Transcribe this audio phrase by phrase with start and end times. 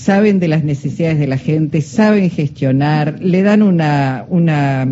[0.00, 4.88] saben de las necesidades de la gente, saben gestionar, le dan una, una,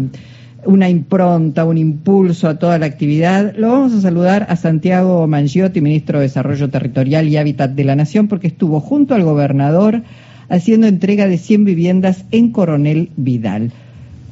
[0.67, 3.55] una impronta, un impulso a toda la actividad.
[3.57, 7.97] Lo vamos a saludar a Santiago Mangiotti, ministro de Desarrollo Territorial y Hábitat de la
[7.97, 10.03] Nación, porque estuvo junto al gobernador
[10.51, 13.73] haciendo entrega de 100 viviendas en Coronel Vidal.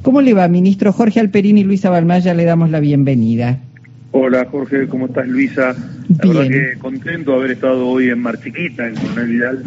[0.03, 0.93] ¿Cómo le va, ministro?
[0.93, 3.57] Jorge Alperini y Luisa Balmaya le damos la bienvenida.
[4.11, 5.75] Hola Jorge, ¿cómo estás Luisa?
[6.23, 9.63] La verdad que contento de haber estado hoy en Marchiquita, en Coronel Vidal,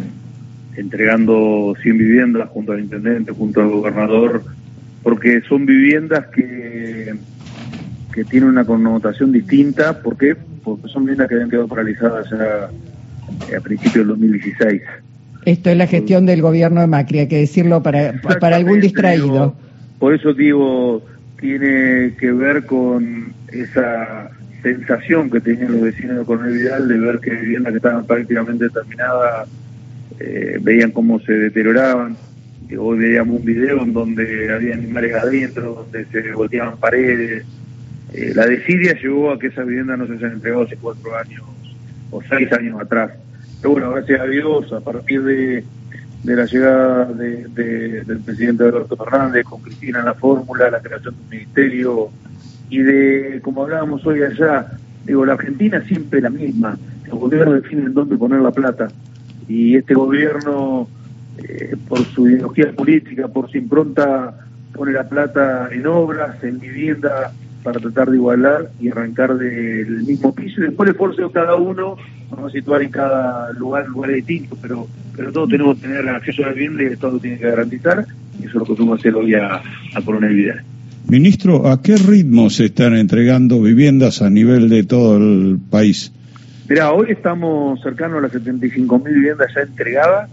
[0.76, 4.42] entregando 100 viviendas junto al intendente, junto al gobernador,
[5.02, 7.14] porque son viviendas que,
[8.12, 10.00] que tienen una connotación distinta.
[10.00, 10.36] ¿Por qué?
[10.62, 12.70] Porque son viviendas que habían quedado paralizadas ya
[13.50, 14.82] eh, a principios del 2016.
[15.46, 19.56] Esto es la gestión del gobierno de Macri, hay que decirlo para, para algún distraído.
[19.98, 21.02] por eso digo,
[21.40, 24.30] tiene que ver con esa
[24.62, 28.68] sensación que tenían los vecinos de Coronel Vidal de ver que viviendas que estaban prácticamente
[28.68, 29.48] terminadas
[30.20, 32.16] eh, veían cómo se deterioraban.
[32.78, 37.44] Hoy veíamos un video en donde había animales adentro, donde se volteaban paredes.
[38.12, 41.42] Eh, la desidia llevó a que esas viviendas no se hayan entregado hace cuatro años
[42.10, 43.10] o seis años atrás.
[43.60, 45.64] Pero bueno, gracias a Dios, a partir de
[46.22, 51.20] de la llegada del presidente Alberto Fernández con Cristina en la fórmula, la creación de
[51.22, 52.10] un ministerio
[52.68, 54.66] y de, como hablábamos hoy allá,
[55.04, 58.88] digo, la Argentina siempre la misma, los gobiernos definen dónde poner la plata
[59.50, 60.88] y este gobierno,
[61.38, 67.32] eh, por su ideología política, por su impronta, pone la plata en obras, en vivienda,
[67.64, 71.56] para tratar de igualar y arrancar del mismo piso y después el esfuerzo de cada
[71.56, 71.96] uno
[72.30, 76.42] vamos a situar en cada lugar lugares distintos pero pero todos tenemos que tener acceso
[76.42, 78.06] a la vivienda y el Estado tiene que garantizar
[78.40, 79.56] y eso es lo que tuvimos que hacer hoy a,
[79.94, 80.62] a Coronel Vidal.
[81.08, 86.12] Ministro, ¿a qué ritmo se están entregando viviendas a nivel de todo el país?
[86.70, 90.30] Mira, hoy estamos cercanos a las 75.000 viviendas ya entregadas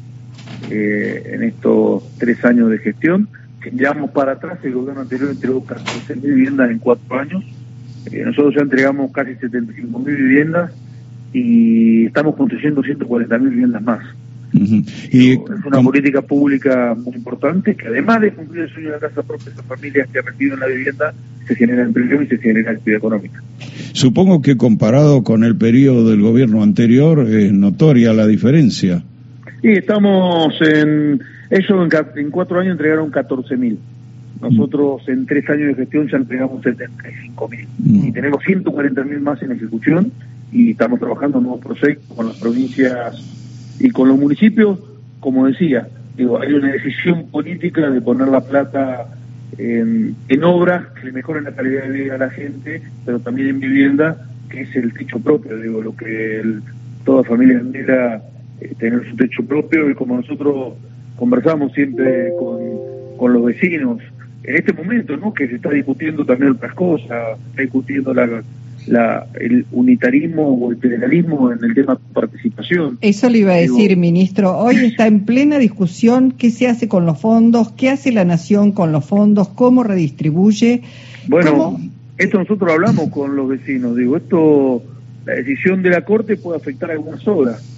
[0.72, 3.28] eh, en estos tres años de gestión
[3.64, 7.44] si miramos para atrás, el gobierno anterior entregó casi 14.000 viviendas en cuatro años.
[8.12, 10.72] Eh, nosotros ya entregamos casi 75.000 viviendas
[11.34, 14.06] y estamos construyendo 140.000 viviendas más.
[14.54, 19.00] y es una política pública muy importante que además de cumplir el sueño de la
[19.00, 21.14] casa propia, esas familias que reciben la vivienda
[21.48, 23.42] se genera empleo y se genera actividad económica.
[23.94, 29.04] Supongo que comparado con el periodo del gobierno anterior es notoria la diferencia.
[29.62, 33.78] Sí, estamos en ellos en, cuatro años entregaron 14.000.
[34.42, 37.68] Nosotros en tres años de gestión ya entregamos 75.000.
[37.80, 38.08] Mm.
[38.08, 40.12] Y tenemos 140.000 más en ejecución
[40.52, 44.80] y estamos trabajando en nuevos proyectos con las provincias y con los municipios.
[45.20, 49.17] Como decía, digo, hay una decisión política de poner la plata
[49.58, 53.60] en, obras que le mejoren la calidad de vida a la gente, pero también en
[53.60, 54.18] vivienda,
[54.50, 56.44] que es el techo propio, digo, lo que
[57.04, 58.22] toda familia entera
[58.60, 60.74] eh, tener su techo propio y como nosotros
[61.16, 64.00] conversamos siempre con, los vecinos.
[64.44, 65.34] En este momento, ¿no?
[65.34, 68.44] Que se está discutiendo también otras cosas, está discutiendo la,
[68.88, 72.98] la, el unitarismo o el federalismo en el tema de participación.
[73.02, 74.58] Eso le iba a decir, ministro.
[74.58, 78.72] Hoy está en plena discusión qué se hace con los fondos, qué hace la nación
[78.72, 80.82] con los fondos, cómo redistribuye.
[81.28, 81.80] Bueno,
[82.18, 83.96] esto nosotros hablamos con los vecinos.
[83.96, 84.82] Digo, esto,
[85.26, 87.78] la decisión de la Corte puede afectar algunas obras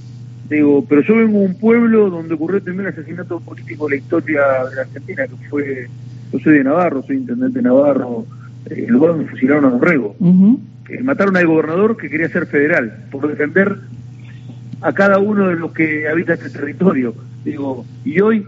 [0.49, 4.01] Digo, pero yo vengo de un pueblo donde ocurrió el primer asesinato político de la
[4.01, 5.87] historia de la Argentina, que fue,
[6.33, 8.25] yo soy de Navarro, soy intendente de Navarro,
[8.67, 9.69] eh, el lugar donde fusilaron a
[10.89, 11.05] Dorrego.
[11.05, 13.77] mataron al gobernador que quería ser federal, por defender
[14.81, 17.13] a cada uno de los que habita este territorio.
[17.43, 18.45] Digo, y hoy,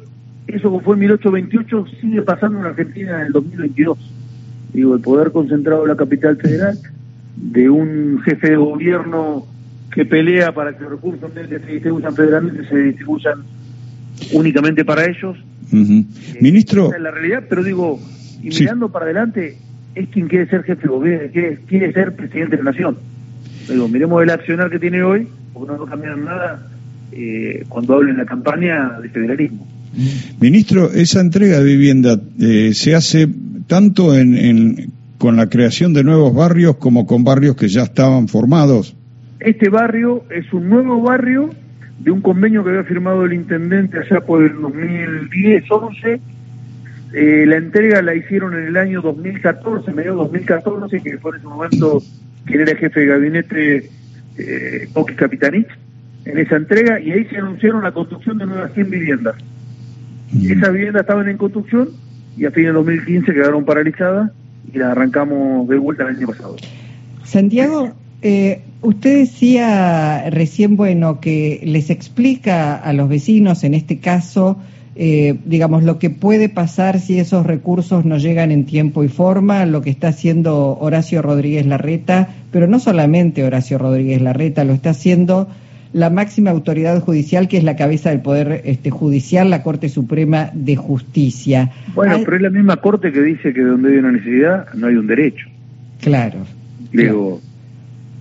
[0.48, 3.98] eso que fue en 1828, sigue pasando en Argentina en el 2022.
[4.74, 6.78] Digo, el poder concentrado en la capital federal,
[7.36, 9.46] de un jefe de gobierno
[9.94, 13.44] que pelea para que los recursos que se distribuyan federalmente se distribuyan
[14.34, 15.38] únicamente para ellos.
[15.74, 16.06] Eh,
[16.40, 16.94] Ministro.
[16.94, 18.00] es la realidad, pero digo,
[18.42, 19.58] y mirando para adelante,
[19.96, 22.98] es quien quiere ser jefe de gobierno, quiere, quiere ser presidente de la nación.
[23.70, 26.68] Digo, miremos el accionar que tiene hoy, porque no va a cambiar nada
[27.12, 29.68] eh, cuando hable en la campaña de federalismo.
[30.40, 33.28] Ministro, esa entrega de vivienda eh, se hace
[33.68, 38.28] tanto en, en, con la creación de nuevos barrios como con barrios que ya estaban
[38.28, 38.96] formados.
[39.40, 41.50] Este barrio es un nuevo barrio
[42.00, 46.20] de un convenio que había firmado el intendente allá por el 2010-11.
[47.14, 51.48] Eh, la entrega la hicieron en el año 2014, medio 2014, que fue en ese
[51.48, 52.02] momento
[52.46, 53.90] quien era el jefe de gabinete,
[54.38, 55.68] eh, Capitanich,
[56.26, 59.36] en esa entrega, y ahí se anunciaron la construcción de nuevas 100 viviendas.
[60.34, 61.90] Esas viviendas estaban en construcción
[62.38, 64.32] y a fines de 2015 quedaron paralizadas
[64.74, 66.56] y las arrancamos de vuelta el año pasado.
[67.24, 74.60] Santiago, Eh, usted decía recién, bueno, que les explica a los vecinos, en este caso,
[75.04, 79.66] eh, digamos, lo que puede pasar si esos recursos no llegan en tiempo y forma,
[79.66, 84.92] lo que está haciendo Horacio Rodríguez Larreta, pero no solamente Horacio Rodríguez Larreta, lo está
[84.92, 85.48] haciendo
[85.92, 90.52] la máxima autoridad judicial, que es la cabeza del Poder este, Judicial, la Corte Suprema
[90.54, 91.72] de Justicia.
[91.96, 94.98] Bueno, pero es la misma Corte que dice que donde hay una necesidad no hay
[94.98, 95.48] un derecho.
[96.00, 96.46] Claro.
[96.94, 97.42] Digo,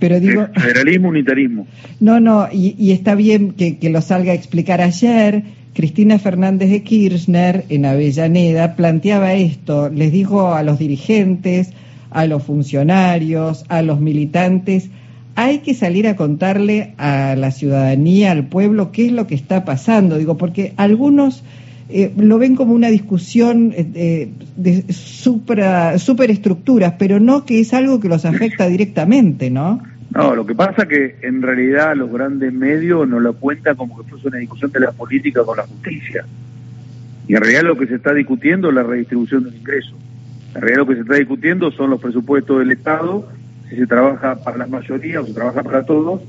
[0.00, 0.49] pero digo...
[0.55, 1.69] Federalismo, unitarismo.
[2.00, 5.44] No, no, y, y está bien que, que, lo salga a explicar ayer.
[5.75, 11.70] Cristina Fernández de Kirchner en Avellaneda planteaba esto, les dijo a los dirigentes,
[12.11, 14.91] a los funcionarios, a los militantes,
[15.37, 19.64] hay que salir a contarle a la ciudadanía, al pueblo, qué es lo que está
[19.64, 20.19] pasando.
[20.19, 21.43] Digo, porque algunos
[21.88, 28.08] eh, lo ven como una discusión eh, de superestructuras, pero no que es algo que
[28.08, 29.81] los afecta directamente, ¿no?
[30.10, 34.10] No, lo que pasa que en realidad los grandes medios no lo cuentan como que
[34.10, 36.24] fuese una discusión de la política con la justicia.
[37.28, 39.94] Y en realidad lo que se está discutiendo es la redistribución del ingreso.
[40.54, 43.28] En realidad lo que se está discutiendo son los presupuestos del Estado
[43.70, 46.22] si se trabaja para la mayoría o se trabaja para todos,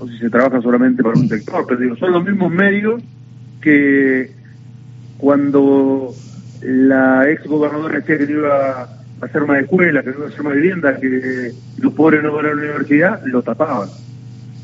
[0.00, 1.64] o si se trabaja solamente para un sector.
[1.68, 3.00] Pero digo, son los mismos medios
[3.60, 4.32] que
[5.16, 6.12] cuando
[6.60, 10.96] la ex gobernadora decía que iba hacer más escuela, que no a hacer más vivienda,
[10.98, 13.88] que los pobres no van a la universidad, lo tapaban.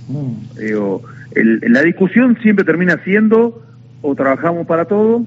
[0.09, 0.59] Mm.
[0.59, 1.03] Digo,
[1.35, 3.63] la discusión siempre termina siendo
[4.03, 5.23] o trabajamos para todos,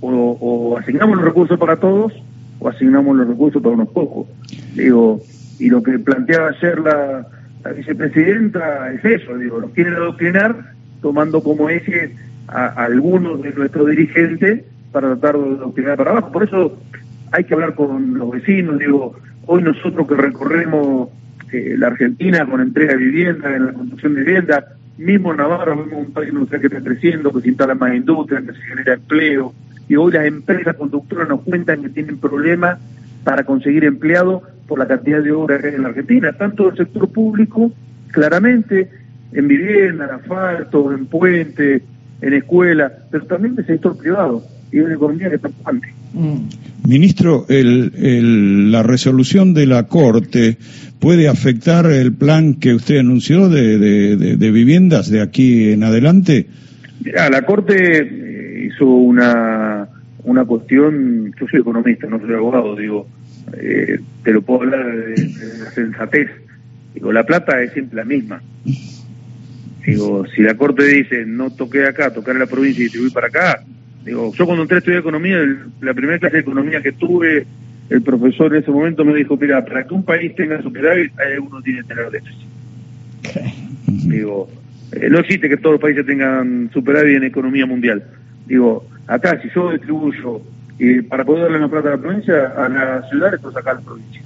[0.00, 2.12] o, o asignamos los recursos para todos,
[2.60, 4.28] o asignamos los recursos para unos pocos.
[4.74, 5.20] Digo,
[5.58, 7.26] y lo que planteaba ayer la,
[7.74, 10.72] vicepresidenta es eso, digo, nos quieren adoctrinar
[11.02, 12.16] tomando como eje
[12.48, 16.32] a, algunos de nuestros dirigentes para tratar de adoctrinar para abajo.
[16.32, 16.78] Por eso
[17.32, 19.16] hay que hablar con los vecinos, digo,
[19.46, 21.08] hoy nosotros que recorremos
[21.52, 24.64] eh, la Argentina con entrega de vivienda, en la construcción de vivienda,
[24.98, 28.52] mismo en Navarra vemos un país que está creciendo, que se instala más industria, que
[28.52, 29.54] se genera empleo,
[29.88, 32.78] y hoy las empresas conductoras nos cuentan que tienen problemas
[33.24, 36.76] para conseguir empleados por la cantidad de obras que hay en la Argentina, tanto del
[36.76, 37.72] sector público,
[38.12, 38.88] claramente,
[39.32, 41.82] en vivienda, en asfalto, en puente,
[42.20, 45.48] en escuela, pero también del sector privado y de una economía que está
[46.12, 46.88] mm.
[46.88, 50.56] Ministro, el, la resolución de la Corte
[50.98, 56.46] puede afectar el plan que usted anunció de, de, viviendas de aquí en adelante.
[57.04, 59.88] la Corte eh, hizo una,
[60.24, 63.06] una cuestión, yo soy economista, no soy abogado, digo,
[63.56, 65.28] eh, te lo puedo hablar de,
[65.64, 66.28] la sensatez.
[66.94, 68.42] Digo, la plata es siempre la misma.
[69.86, 73.10] Digo, si la Corte dice no toqué acá, tocar en la provincia y te voy
[73.10, 73.64] para acá,
[74.04, 75.38] digo, yo cuando entré a estudiar economía,
[75.80, 77.46] la primera clase de economía que tuve,
[77.90, 81.60] el profesor en ese momento me dijo, mira, para que un país tenga superávit, uno
[81.60, 82.48] tiene que tener déficit.
[83.86, 84.48] Digo,
[84.92, 88.02] eh, no existe que todos los países tengan superávit en economía mundial.
[88.46, 90.40] Digo, acá si yo distribuyo
[90.78, 93.80] y para poder darle una plata a la provincia, a la ciudad, esto sacar a
[93.80, 94.22] la provincia.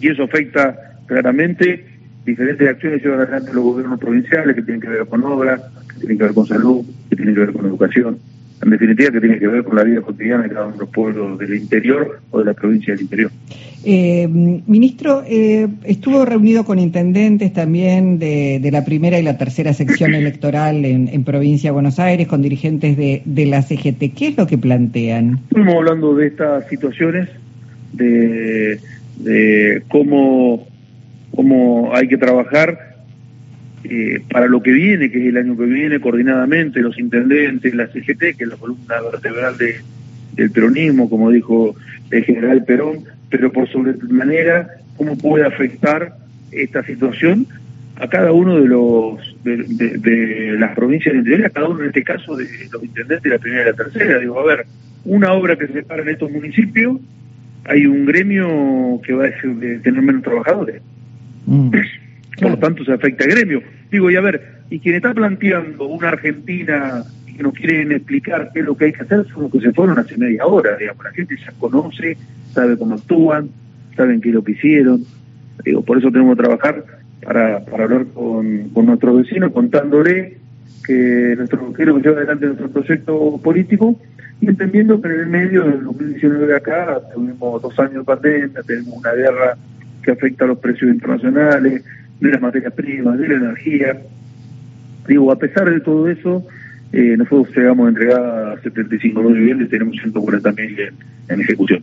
[0.00, 0.76] Y eso afecta
[1.06, 1.86] claramente
[2.24, 6.00] diferentes acciones que llevan adelante los gobiernos provinciales que tienen que ver con obras, que
[6.00, 8.18] tienen que ver con salud, que tienen que ver con educación.
[8.62, 10.88] En definitiva, que tiene que ver con la vida cotidiana de cada uno de los
[10.88, 13.30] pueblos del interior o de la provincia del interior.
[13.84, 19.74] Eh, ministro, eh, estuvo reunido con intendentes también de, de, la primera y la tercera
[19.74, 24.14] sección electoral en, en, provincia de Buenos Aires, con dirigentes de, de, la CGT.
[24.16, 25.40] ¿Qué es lo que plantean?
[25.50, 27.28] Estamos hablando de estas situaciones,
[27.92, 28.80] de,
[29.18, 30.66] de cómo,
[31.30, 32.85] cómo hay que trabajar
[33.90, 37.86] eh, para lo que viene, que es el año que viene, coordinadamente, los intendentes, la
[37.88, 39.76] CGT, que es la columna vertebral de,
[40.34, 41.74] del peronismo, como dijo
[42.10, 46.16] el general Perón, pero por sobremanera, cómo puede afectar
[46.52, 47.46] esta situación
[47.96, 52.04] a cada uno de los de, las provincias del interior, a cada uno en este
[52.04, 54.18] caso de los intendentes de la primera y la tercera.
[54.18, 54.66] Digo, a ver,
[55.04, 56.98] una obra que se para en estos municipios,
[57.64, 59.30] hay un gremio que va a
[59.82, 60.82] tener menos trabajadores.
[61.46, 61.70] Mm.
[62.40, 63.62] Por lo tanto, se afecta al gremio.
[63.90, 67.04] Digo, y a ver, y quien está planteando una Argentina
[67.36, 69.72] que nos quieren explicar qué es lo que hay que hacer son los que se
[69.72, 71.04] fueron hace media hora, digamos.
[71.04, 72.16] La gente ya conoce,
[72.52, 73.50] sabe cómo actúan,
[73.96, 75.04] saben qué es lo que hicieron.
[75.64, 76.84] Digo, por eso tenemos que trabajar
[77.22, 80.38] para, para hablar con, con nuestros vecinos, contándole
[80.86, 83.98] que nuestro que lleva adelante nuestro proyecto político
[84.40, 88.62] y entendiendo que en el medio del 2019 de acá tuvimos dos años de pandemia,
[88.66, 89.56] tenemos una guerra
[90.02, 91.84] que afecta a los precios internacionales,
[92.20, 94.00] de las materias primas, de la energía.
[95.06, 96.46] Digo, a pesar de todo eso,
[96.92, 100.76] eh, nosotros llegamos a entregar 75 mil viviendas y tenemos 140 mil
[101.28, 101.82] en, ejecución.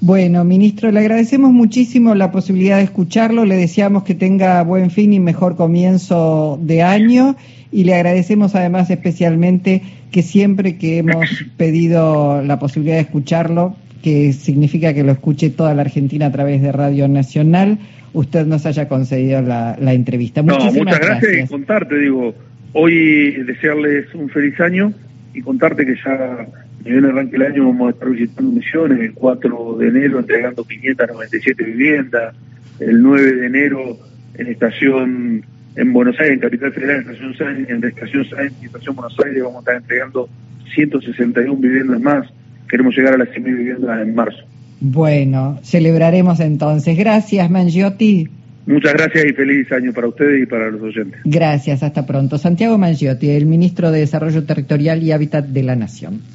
[0.00, 5.12] Bueno, ministro, le agradecemos muchísimo la posibilidad de escucharlo, le deseamos que tenga buen fin
[5.12, 7.36] y mejor comienzo de año
[7.72, 11.26] y le agradecemos además especialmente que siempre que hemos
[11.56, 16.60] pedido la posibilidad de escucharlo, que significa que lo escuche toda la Argentina a través
[16.60, 17.78] de Radio Nacional,
[18.14, 20.42] usted nos haya concedido la, entrevista.
[20.42, 22.34] Muchísimas no, muchas gracias, y contarte, digo,
[22.72, 24.92] hoy desearles un feliz año
[25.34, 26.46] y contarte que ya
[26.84, 30.64] en el arranque del año vamos a estar visitando misiones, el 4 de enero entregando
[30.64, 32.34] 597 viviendas,
[32.80, 33.98] el 9 de enero
[34.34, 35.44] en estación
[35.76, 39.16] en Buenos Aires, en Capital Federal, en Estación Sáenz, en Estación Sáenz y Estación Buenos
[39.24, 40.28] Aires vamos a estar entregando
[40.74, 42.28] 161 viviendas más.
[42.68, 44.44] Queremos llegar a las 100.000 viviendas en marzo.
[44.80, 46.96] Bueno, celebraremos entonces.
[46.96, 48.28] Gracias, Mangiotti.
[48.66, 51.20] Muchas gracias y feliz año para ustedes y para los oyentes.
[51.24, 52.38] Gracias, hasta pronto.
[52.38, 56.22] Santiago Mangiotti, el ministro de Desarrollo Territorial y Hábitat de la Nación.